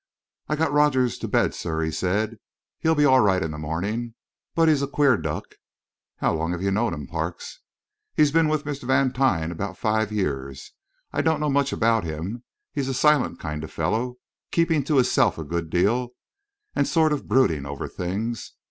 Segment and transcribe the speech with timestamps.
[0.49, 2.39] "I got Rogers to bed, sir," he said.
[2.79, 4.15] "He'll be all right in the morning.
[4.55, 5.57] But he's a queer duck."
[6.17, 7.59] "How long have you known him, Parks?"
[8.15, 8.85] "He's been with Mr.
[8.87, 10.71] Vantine about five years.
[11.13, 12.43] I don't know much about him;
[12.73, 14.17] he's a silent kind of fellow,
[14.49, 16.13] keeping to hisself a good deal
[16.75, 18.53] and sort of brooding over things.